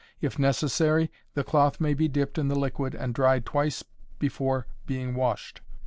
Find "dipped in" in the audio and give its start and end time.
2.07-2.47